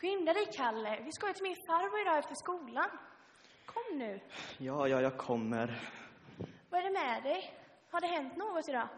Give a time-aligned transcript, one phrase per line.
[0.00, 1.02] Skynda dig, Kalle.
[1.04, 2.90] Vi ska ju till min farbror idag efter skolan.
[3.66, 4.20] Kom nu.
[4.58, 5.90] Ja, ja, jag kommer.
[6.70, 7.54] Vad är det med dig?
[7.90, 8.88] Har det hänt något idag?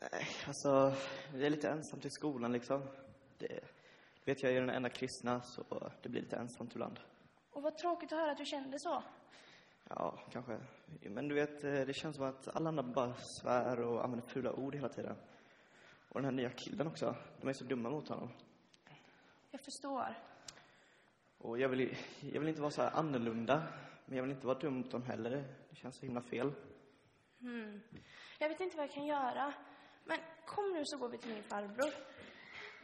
[0.00, 0.94] Nej, alltså,
[1.32, 2.82] det är lite ensamt i skolan liksom.
[3.38, 3.60] Det,
[4.24, 7.00] vet jag är den enda kristna, så det blir lite ensamt ibland.
[7.52, 9.02] Och vad tråkigt att höra att du kände så.
[9.88, 10.58] Ja, kanske.
[11.02, 14.52] Men du vet, eh, det känns som att alla andra bara svär och använder fula
[14.52, 15.16] ord hela tiden.
[16.08, 17.16] Och den här nya killen också.
[17.40, 18.28] De är så dumma mot honom.
[19.50, 20.14] Jag förstår.
[21.38, 23.62] Och jag vill, jag vill inte vara så här annorlunda,
[24.06, 25.30] men jag vill inte vara dum mot dem heller.
[25.70, 26.52] Det känns så himla fel.
[27.40, 27.80] Hmm.
[28.38, 29.54] Jag vet inte vad jag kan göra.
[30.04, 31.92] Men kom nu så går vi till min farbror.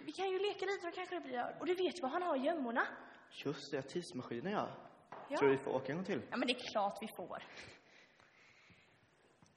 [0.04, 1.56] Vi kan ju leka lite, då kanske det blir.
[1.60, 2.86] Och du vet vad han har i gömmorna?
[3.44, 4.68] Just det, tidsmaskinen ja.
[5.28, 5.36] Ja.
[5.36, 6.22] Tror du vi får åka en gång till?
[6.30, 7.42] Ja, men det är klart vi får.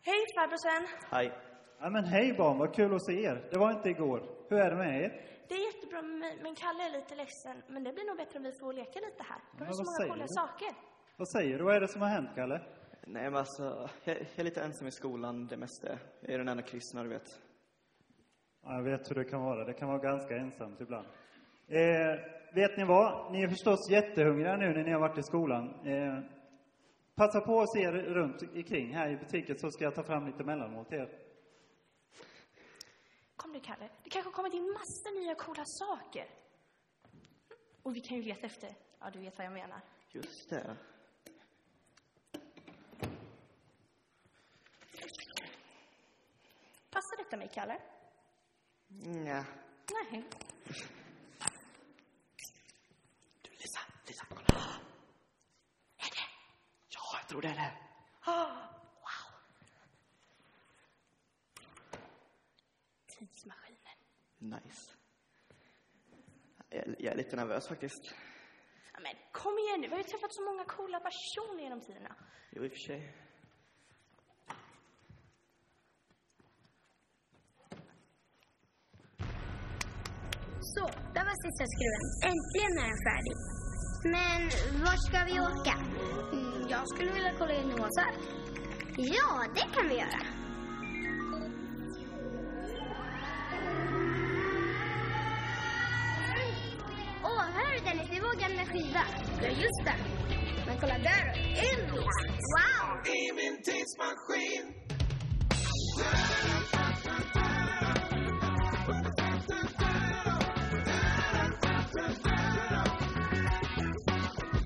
[0.02, 0.88] Hej farbror Sven.
[1.12, 1.40] Hej.
[1.80, 3.49] Ja, men hej barn, vad kul att se er.
[3.52, 4.20] Det var inte igår.
[4.49, 5.38] Hur är det med er?
[5.49, 6.02] Det är jättebra
[6.44, 7.63] men Kalle är lite ledsen.
[7.67, 9.41] Men det blir nog bättre om vi får leka lite här.
[9.57, 10.34] Du har så många säger coola du?
[10.41, 10.71] saker.
[11.18, 11.63] Vad säger du?
[11.63, 12.62] Vad är det som har hänt, Kalle?
[13.07, 15.87] Nej, men alltså, jag, jag är lite ensam i skolan det mesta.
[16.21, 17.41] Jag är den enda kristna, du vet.
[18.63, 19.65] Ja, jag vet hur det kan vara.
[19.65, 21.07] Det kan vara ganska ensamt ibland.
[21.68, 22.15] Eh,
[22.55, 23.31] vet ni vad?
[23.31, 25.63] Ni är förstås jättehungriga nu när ni har varit i skolan.
[25.85, 26.20] Eh,
[27.15, 30.26] passa på att se er runt omkring här i butiken så ska jag ta fram
[30.27, 31.09] lite mellanmål till er.
[33.50, 33.90] Kom du Kalle.
[34.04, 36.30] Det kanske har kommit in massor nya coola saker.
[37.84, 38.76] Och vi kan ju leta efter.
[39.00, 39.82] Ja, du vet vad jag menar.
[40.12, 40.78] Just det.
[46.90, 47.82] Passar detta mig, Kalle?
[48.88, 49.46] Nja.
[49.92, 50.24] Nej.
[53.42, 54.64] Du, Lisa, Lisa, kolla.
[55.98, 56.27] Är det?
[56.90, 57.77] Ja, jag tror det är det.
[58.26, 58.70] Wow.
[63.20, 63.98] Tidsmaskinen.
[64.40, 64.95] Nice.
[66.69, 68.16] Jag, jag är lite nervös faktiskt.
[68.94, 69.88] Ja, men kom igen nu.
[69.88, 72.16] Vi har ju träffat så många coola personer genom tiderna.
[72.51, 73.16] Jo, i och för sig.
[80.62, 82.06] Så, där var sista skruven.
[82.31, 83.35] Äntligen är den färdig.
[84.16, 84.41] Men
[84.85, 85.75] var ska vi åka?
[86.35, 88.19] Mm, jag skulle vilja kolla in Mozart.
[88.97, 90.39] Ja, det kan vi göra.
[97.79, 98.09] Du Dennis?
[98.12, 99.03] Är vår gamla skiva.
[99.41, 99.95] Ja, just det.
[100.66, 101.23] Men kolla där,
[101.56, 102.16] Elvis.
[102.53, 103.07] Wow!
[103.07, 104.73] i min tidsmaskin.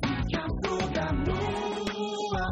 [0.01, 2.51] Vi kan fråga Noah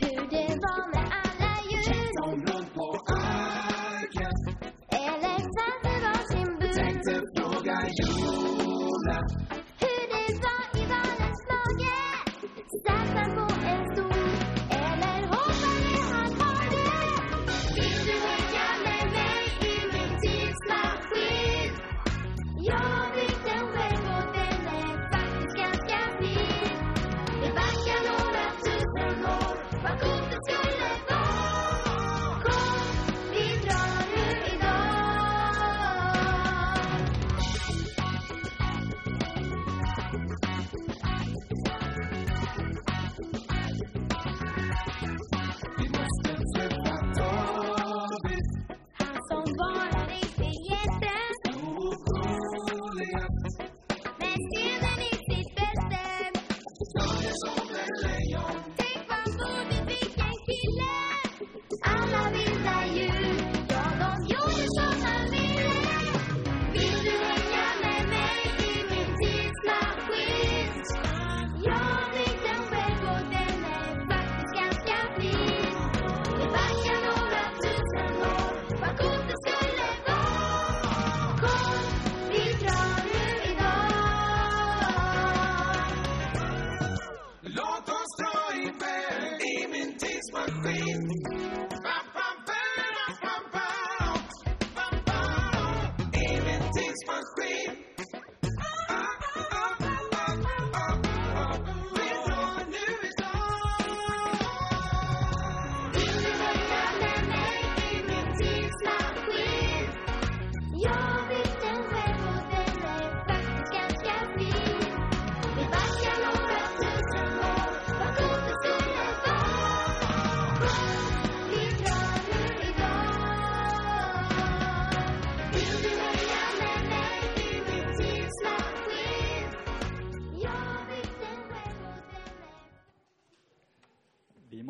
[0.00, 2.08] Hur det var med alla djur.
[2.20, 4.32] som runt på arken.
[4.92, 6.72] Eller varför var sin bur.
[6.72, 9.55] Tänkte fråga Jonas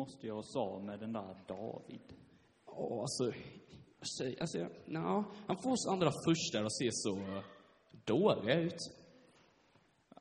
[0.07, 2.13] måste göra oss av med den där David.
[2.65, 3.31] Ja, alltså...
[4.39, 7.43] Alltså, no, han får oss andra första att se så eh,
[8.05, 8.79] dåliga ut.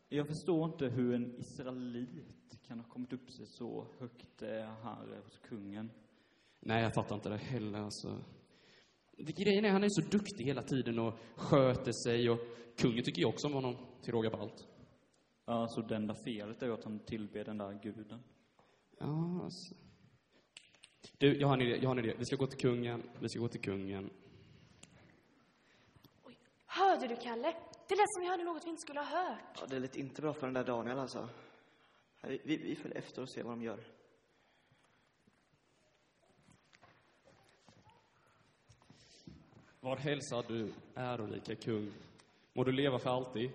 [0.08, 5.20] Jag förstår inte hur en israelit kan ha kommit upp sig så högt eh, här
[5.24, 5.90] hos kungen.
[6.60, 7.78] Nej, jag fattar inte det heller.
[7.78, 8.18] Alltså.
[9.16, 12.38] Grejen är, han är så duktig hela tiden och sköter sig och
[12.76, 14.66] kungen tycker ju också om honom till råga på allt.
[15.44, 18.22] Alltså, det enda felet är ju att han tillber den där guden.
[18.98, 19.75] Ja, alltså.
[21.19, 21.78] Du, jag har en idé.
[21.82, 22.14] Jag har en idé.
[22.19, 23.02] Vi ska gå till kungen.
[23.20, 24.10] Vi ska gå till kungen.
[26.66, 27.54] Hörde du, Kalle?
[27.88, 29.58] Det lät som vi hörde något vi inte skulle ha hört.
[29.60, 31.28] Ja, det lät inte bra för den där Daniel alltså.
[32.22, 33.84] Vi, vi, vi följer efter och ser vad de gör.
[39.81, 41.93] Var hälsar du, ärorika kung?
[42.52, 43.50] Må du leva för alltid.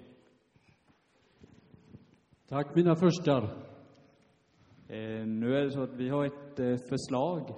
[2.48, 3.71] Tack mina förstar.
[4.92, 7.50] Eh, nu är det så att vi har ett eh, förslag.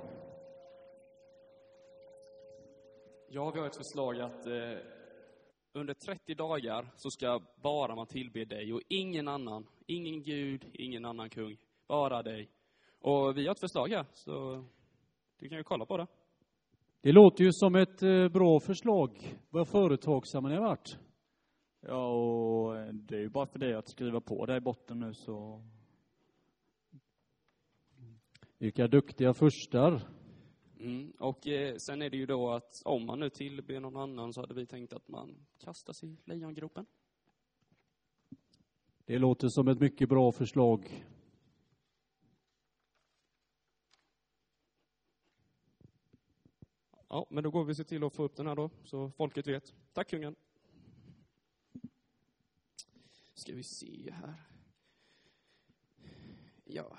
[3.30, 4.78] Ja, vi har ett förslag att eh,
[5.74, 9.68] under 30 dagar så ska bara man tillbe dig och ingen annan.
[9.86, 11.58] Ingen gud, ingen annan kung.
[11.88, 12.50] Bara dig.
[13.00, 14.64] Och vi har ett förslag här, så
[15.40, 16.08] du kan ju kolla på det.
[17.02, 18.00] Det låter ju som ett
[18.34, 19.38] bra förslag.
[19.50, 20.98] Vad företagsamma ni har varit.
[21.82, 25.14] Ja, och det är ju bara för dig att skriva på det i botten nu
[25.14, 25.62] så...
[28.64, 30.02] Vilka duktiga förstar.
[30.80, 31.12] Mm.
[31.20, 34.42] Och eh, sen är det ju då att om man nu tillber någon annan så
[34.42, 36.86] hade vi tänkt att man kastas i lejongropen.
[39.06, 41.06] Det låter som ett mycket bra förslag.
[47.10, 49.48] Ja, men då går vi se till att få upp den här då, så folket
[49.48, 49.74] vet.
[49.94, 50.36] Tack kungen.
[53.34, 54.44] Ska vi se här.
[56.64, 56.98] Ja.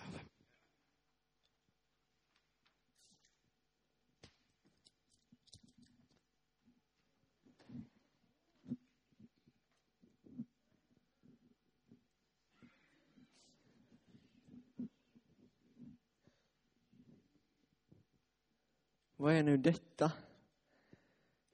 [19.24, 20.12] Vad är nu detta?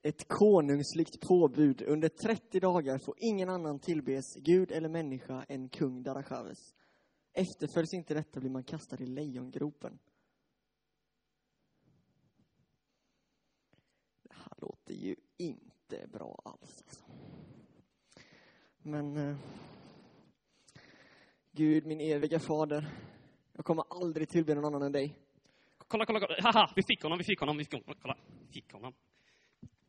[0.02, 1.82] Ett konungsligt påbud.
[1.82, 6.74] Under 30 dagar får ingen annan tillbes, gud eller människa, än kung Darachaves.
[7.32, 9.98] Efterföljs inte detta blir man kastad i lejongropen.
[14.22, 16.82] Det här låter ju inte bra alls.
[16.86, 17.04] Alltså.
[18.78, 19.16] Men...
[19.16, 19.36] Eh,
[21.52, 22.92] Gud, min eviga fader.
[23.52, 25.29] Jag kommer aldrig tillbe någon annan än dig.
[25.90, 26.36] Kolla, kolla, kolla.
[26.40, 27.94] Haha, vi fick honom, vi fick honom, vi fick honom.
[28.02, 28.16] Kolla,
[28.52, 28.94] fick honom.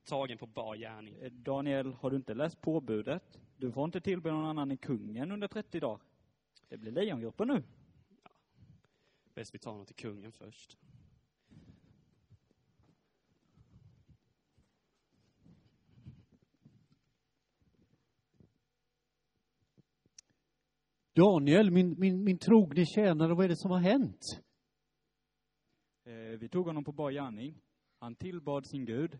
[0.04, 1.16] Tagen på bar gärning.
[1.22, 3.40] Eh, Daniel, har du inte läst påbudet?
[3.58, 6.02] Du får inte tillbe någon annan än kungen under 30 dagar.
[6.70, 7.64] Det blir lejongruppen nu.
[9.34, 10.78] Bäst vi tar honom till kungen först.
[21.14, 24.42] Daniel, min, min, min trogne tjänare, vad är det som har hänt?
[26.04, 27.62] Eh, vi tog honom på bar gärning.
[28.00, 29.18] Han tillbad sin gud.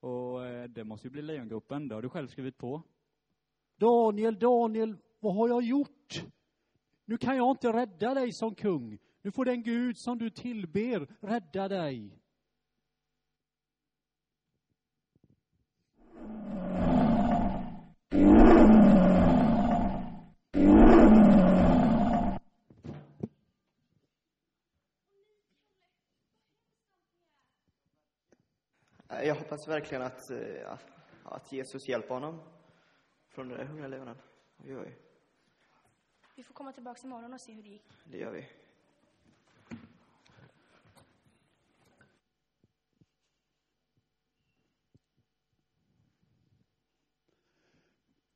[0.00, 2.82] Och eh, det måste ju bli lejongruppen, det har du själv skrivit på.
[3.76, 6.24] Daniel, Daniel, vad har jag gjort?
[7.04, 8.98] Nu kan jag inte rädda dig som kung.
[9.22, 12.22] Nu får den Gud som du tillber rädda dig.
[29.24, 30.78] Jag hoppas verkligen att, eh,
[31.24, 32.42] att Jesus hjälper honom
[33.28, 34.16] från de där lejonen.
[34.64, 34.98] Oj, oj.
[36.36, 37.84] Vi får komma tillbaka imorgon och se hur det gick.
[38.04, 38.48] Det gör vi.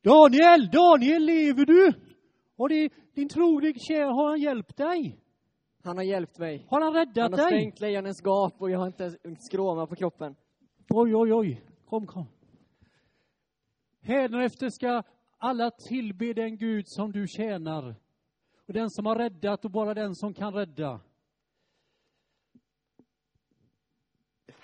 [0.03, 1.93] Daniel, Daniel, lever du?
[2.57, 5.19] Har det, din trogne tjänare, har han hjälpt dig?
[5.83, 6.67] Han har hjälpt mig.
[6.69, 7.59] Har han räddat Han har dig?
[7.59, 10.35] stängt lejonens gap och jag har inte en skråma på kroppen.
[10.89, 11.61] Oj, oj, oj.
[11.85, 12.25] Kom, kom.
[14.01, 15.03] Hädanefter ska
[15.37, 17.95] alla tillbe den Gud som du tjänar.
[18.67, 20.99] Och den som har räddat och bara den som kan rädda.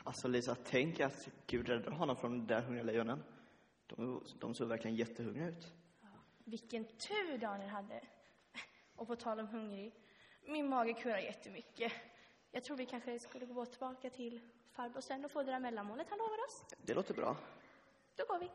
[0.03, 3.23] Alltså Lisa, tänk att Gud räddade honom från de där hungriga lejonen.
[3.87, 5.73] De, de såg verkligen jättehungriga ut.
[6.43, 8.01] Vilken tur Daniel hade.
[8.95, 9.93] Och på tal om hungrig,
[10.47, 11.91] min mage kurrar jättemycket.
[12.51, 14.41] Jag tror vi kanske skulle gå tillbaka till
[14.73, 16.63] farbror sen och få det där mellanmålet han lovade oss.
[16.77, 17.35] Det låter bra.
[18.15, 18.49] Då går vi.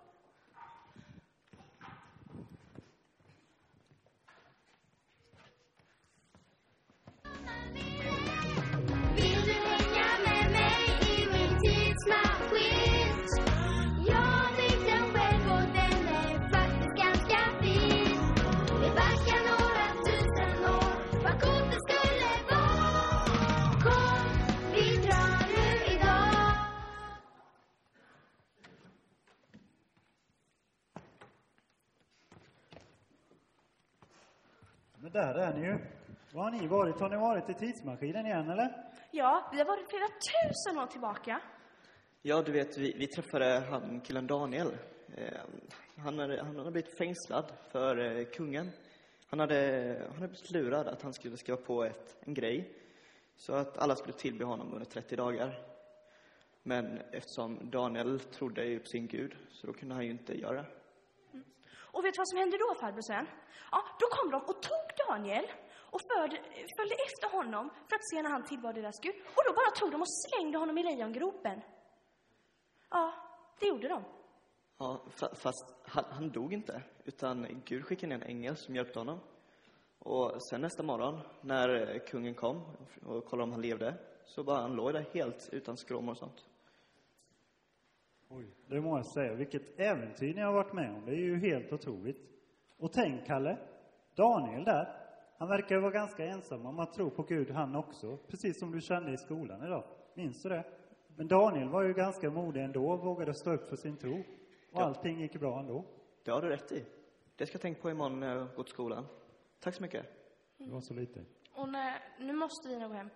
[35.00, 35.78] Men där är ni ju.
[36.33, 37.00] Var har ni varit?
[37.00, 38.85] Har ni varit i tidsmaskinen igen, eller?
[39.11, 41.40] Ja, vi har varit flera tusen år tillbaka.
[42.23, 44.76] Ja, du vet, vi, vi träffade han killen Daniel.
[45.17, 45.40] Eh,
[45.97, 48.71] han, hade, han hade blivit fängslad för eh, kungen.
[49.26, 52.73] Han hade, han hade blivit lurad att han skulle skriva på ett, en grej
[53.37, 55.59] så att alla skulle tillbe honom under 30 dagar.
[56.62, 60.57] Men eftersom Daniel trodde ju på sin gud så då kunde han ju inte göra
[60.57, 60.77] det.
[61.99, 63.26] Och vet du vad som hände då, farbror Sven?
[63.73, 65.47] Ja, då kom de och tog Daniel
[65.90, 66.37] och förde,
[66.76, 69.14] följde efter honom för att se när han tillbad deras Gud.
[69.37, 71.61] Och då bara tog de och slängde honom i lejongropen.
[72.90, 73.12] Ja,
[73.61, 74.05] det gjorde de.
[74.78, 78.99] Ja, fa- fast han, han dog inte, utan Gud skickade ner en ängel som hjälpte
[78.99, 79.21] honom.
[79.99, 82.76] Och sen nästa morgon, när kungen kom
[83.07, 86.45] och kollade om han levde, så bara han låg där helt utan skråmor och sånt.
[88.30, 89.35] Oj, det må jag säga.
[89.35, 91.04] Vilket äventyr ni har varit med om.
[91.06, 92.16] Det är ju helt otroligt.
[92.78, 93.58] Och tänk, Kalle,
[94.14, 94.94] Daniel där.
[95.38, 98.16] Han verkar ju vara ganska ensam om att tro på Gud han också.
[98.16, 99.85] Precis som du kände i skolan idag.
[100.14, 100.64] Minns du det?
[101.16, 104.12] Men Daniel var ju ganska modig ändå och vågade stå upp för sin tro.
[104.18, 104.25] Och
[104.73, 104.85] Ja.
[104.85, 105.85] allting gick bra ändå.
[106.25, 106.85] Det har du rätt i.
[107.37, 109.06] Det ska jag tänka på imorgon när jag går till skolan.
[109.61, 110.06] Tack så mycket.
[110.58, 111.25] Det var så lite.
[111.54, 113.08] Och när, nu måste vi nog hem.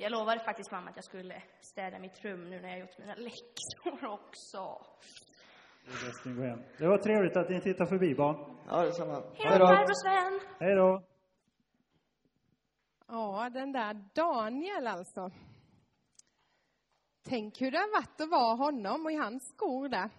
[0.00, 3.14] Jag lovade faktiskt mamma att jag skulle städa mitt rum nu när jag gjort mina
[3.14, 4.86] läxor också.
[6.78, 8.56] Det var trevligt att ni tittade förbi, barn.
[8.66, 9.22] Ja, detsamma.
[9.34, 10.40] Hej då, farbror Sven!
[10.60, 11.02] Hej då!
[13.08, 15.30] Ja, den där Daniel alltså.
[17.22, 20.10] Tänk hur det har varit att vara honom och i hans skor där.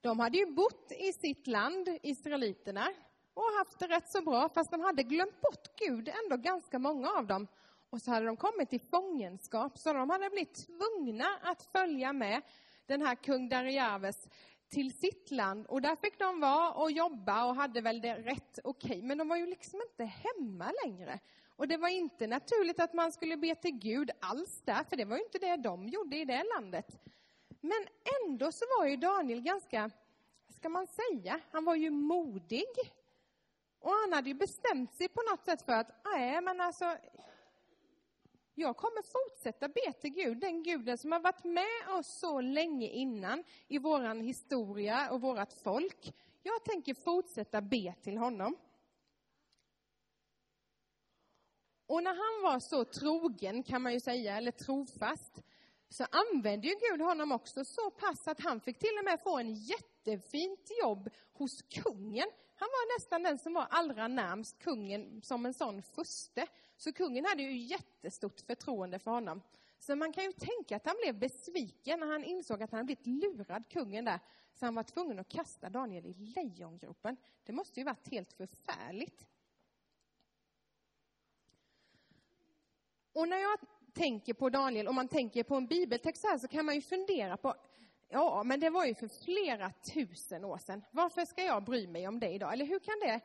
[0.00, 2.88] De hade ju bott i sitt land, israeliterna,
[3.34, 7.10] och haft det rätt så bra, fast de hade glömt bort Gud, ändå ganska många
[7.10, 7.46] av dem.
[7.90, 12.42] Och så hade de kommit i fångenskap, så de hade blivit tvungna att följa med
[12.86, 14.28] den här kung Darijaves
[14.68, 15.66] till sitt land.
[15.66, 19.28] Och där fick de vara och jobba och hade väl det rätt okej, men de
[19.28, 21.20] var ju liksom inte hemma längre.
[21.56, 25.04] Och det var inte naturligt att man skulle be till Gud alls där, för det
[25.04, 27.00] var ju inte det de gjorde i det landet.
[27.60, 27.86] Men
[28.24, 29.90] ändå så var ju Daniel ganska,
[30.46, 32.66] vad ska man säga, han var ju modig.
[33.80, 36.96] Och han hade ju bestämt sig på något sätt för att, nej men alltså,
[38.58, 42.88] jag kommer fortsätta be till Gud, den guden som har varit med oss så länge
[42.88, 46.14] innan i våran historia och vårat folk.
[46.42, 48.56] Jag tänker fortsätta be till honom.
[51.86, 55.42] Och när han var så trogen, kan man ju säga, eller trofast,
[55.88, 59.38] så använde ju Gud honom också så pass att han fick till och med få
[59.38, 62.28] en jättefint jobb hos kungen.
[62.58, 66.46] Han var nästan den som var allra närmst kungen som en sån furste.
[66.76, 69.42] Så kungen hade ju jättestort förtroende för honom.
[69.78, 72.86] Så man kan ju tänka att han blev besviken när han insåg att han hade
[72.86, 74.20] blivit lurad, kungen där.
[74.54, 77.16] Så han var tvungen att kasta Daniel i lejongropen.
[77.44, 79.26] Det måste ju varit helt förfärligt.
[83.12, 83.58] Och när jag
[83.92, 86.80] tänker på Daniel, om man tänker på en bibeltext så här, så kan man ju
[86.80, 87.54] fundera på,
[88.08, 90.84] ja, men det var ju för flera tusen år sedan.
[90.90, 92.52] Varför ska jag bry mig om det idag?
[92.52, 93.20] Eller hur kan det,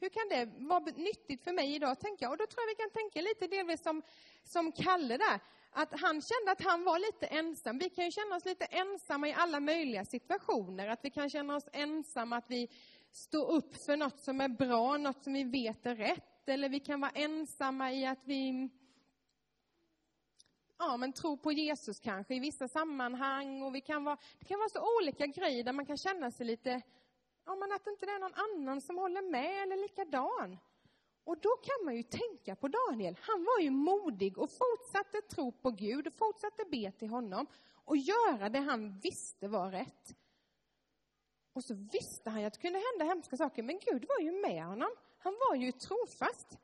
[0.00, 2.32] hur kan det vara nyttigt för mig idag, tänker jag?
[2.32, 4.02] Och då tror jag vi kan tänka lite delvis som,
[4.44, 7.78] som Kalle där, att han kände att han var lite ensam.
[7.78, 11.56] Vi kan ju känna oss lite ensamma i alla möjliga situationer, att vi kan känna
[11.56, 12.68] oss ensamma, att vi
[13.12, 16.80] står upp för något som är bra, något som vi vet är rätt, eller vi
[16.80, 18.68] kan vara ensamma i att vi
[20.78, 23.62] ja, men tro på Jesus kanske i vissa sammanhang.
[23.62, 26.46] Och vi kan vara, det kan vara så olika grejer där man kan känna sig
[26.46, 26.82] lite,
[27.44, 30.58] ja men att inte det är någon annan som håller med eller likadan.
[31.24, 33.18] Och då kan man ju tänka på Daniel.
[33.20, 37.46] Han var ju modig och fortsatte tro på Gud och fortsatte be till honom
[37.84, 40.16] och göra det han visste var rätt.
[41.52, 44.32] Och så visste han ju att det kunde hända hemska saker, men Gud var ju
[44.32, 44.90] med honom.
[45.18, 46.58] Han var ju trofast.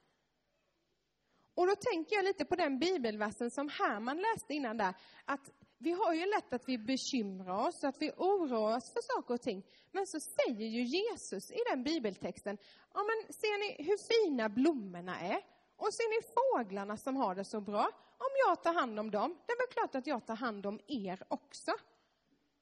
[1.54, 4.94] Och då tänker jag lite på den bibelversen som Herman läste innan där,
[5.24, 9.34] att vi har ju lätt att vi bekymrar oss, att vi oroar oss för saker
[9.34, 9.66] och ting.
[9.92, 12.58] Men så säger ju Jesus i den bibeltexten,
[12.94, 15.40] ja men ser ni hur fina blommorna är?
[15.76, 17.90] Och ser ni fåglarna som har det så bra?
[18.18, 20.80] Om jag tar hand om dem, det är väl klart att jag tar hand om
[20.86, 21.72] er också.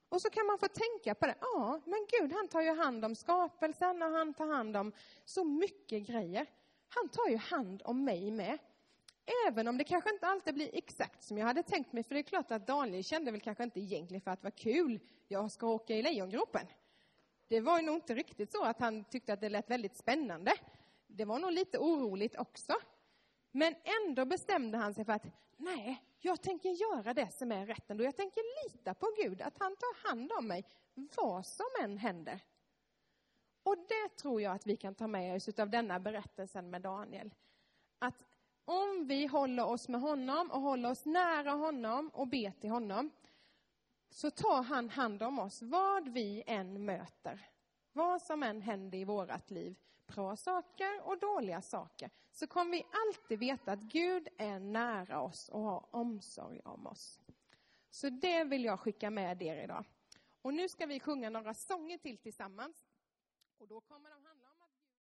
[0.08, 3.04] Och så kan man få tänka på det, ja men Gud han tar ju hand
[3.04, 4.92] om skapelsen och han tar hand om
[5.24, 6.46] så mycket grejer.
[6.88, 8.58] Han tar ju hand om mig med.
[9.48, 12.20] Även om det kanske inte alltid blir exakt som jag hade tänkt mig, för det
[12.20, 15.66] är klart att Daniel kände väl kanske inte egentligen för att vara kul, jag ska
[15.66, 16.66] åka i lejongropen.
[17.48, 20.52] Det var ju nog inte riktigt så att han tyckte att det lät väldigt spännande.
[21.06, 22.72] Det var nog lite oroligt också.
[23.50, 23.74] Men
[24.06, 25.26] ändå bestämde han sig för att,
[25.56, 28.04] nej, jag tänker göra det som är rätt ändå.
[28.04, 30.64] Jag tänker lita på Gud, att han tar hand om mig,
[30.94, 32.40] vad som än händer.
[33.62, 37.34] Och det tror jag att vi kan ta med oss av denna berättelsen med Daniel.
[37.98, 38.24] Att
[38.64, 43.10] om vi håller oss med honom och håller oss nära honom och ber till honom,
[44.10, 47.48] så tar han hand om oss vad vi än möter.
[47.92, 49.76] Vad som än händer i vårt liv,
[50.06, 55.48] bra saker och dåliga saker, så kommer vi alltid veta att Gud är nära oss
[55.48, 57.20] och har omsorg om oss.
[57.90, 59.84] Så det vill jag skicka med er idag.
[60.42, 62.86] Och nu ska vi sjunga några sånger till tillsammans.
[63.58, 64.31] Och då kommer de här